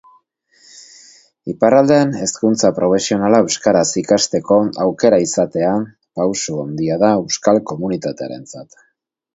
[1.53, 5.77] Iparraldean hezkuntza profesionala euskaraz ikasteko aukera izatea,
[6.23, 8.87] pausu handia da euskal komunitatearentzat.